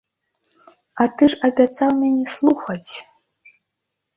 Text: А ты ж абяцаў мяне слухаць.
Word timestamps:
А 1.03 1.05
ты 1.19 1.23
ж 1.33 1.49
абяцаў 1.49 1.89
мяне 2.01 2.25
слухаць. 2.37 2.91